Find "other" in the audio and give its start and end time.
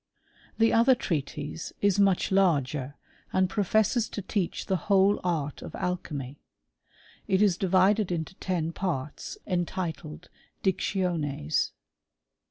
0.73-0.95